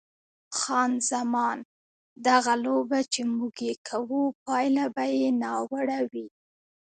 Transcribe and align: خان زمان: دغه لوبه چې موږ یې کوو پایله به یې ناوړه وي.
خان 0.57 0.91
زمان: 1.09 1.57
دغه 2.27 2.53
لوبه 2.65 2.99
چې 3.13 3.21
موږ 3.35 3.55
یې 3.67 3.73
کوو 3.87 4.21
پایله 4.45 4.85
به 4.95 5.05
یې 5.19 5.29
ناوړه 5.43 5.99
وي. 6.11 6.27